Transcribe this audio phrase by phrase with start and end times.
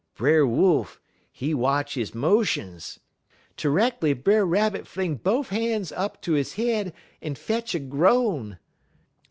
[0.15, 0.99] Brer Wolf,
[1.31, 2.99] he watch his motions.
[3.55, 8.57] Terreckly Brer Rabbit fling bofe han's up ter he head un fetch a groan.